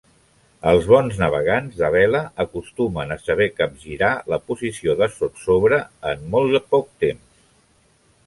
Els 0.69 0.85
bons 0.91 1.17
navegants 1.23 1.75
de 1.81 1.89
vela 1.95 2.21
acostumen 2.45 3.13
a 3.15 3.19
saber 3.25 3.47
capgirar 3.59 4.09
la 4.35 4.41
posició 4.49 4.95
de 5.03 5.09
sotsobre 5.17 5.79
en 6.13 6.27
molt 6.37 6.57
poc 6.75 6.89
temps. 7.05 7.45